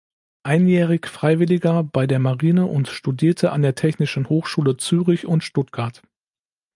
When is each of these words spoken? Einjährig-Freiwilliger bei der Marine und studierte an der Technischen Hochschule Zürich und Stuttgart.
Einjährig-Freiwilliger 0.41 1.83
bei 1.83 2.07
der 2.07 2.17
Marine 2.17 2.65
und 2.65 2.87
studierte 2.87 3.51
an 3.51 3.61
der 3.61 3.75
Technischen 3.75 4.29
Hochschule 4.29 4.77
Zürich 4.77 5.27
und 5.27 5.43
Stuttgart. 5.43 6.01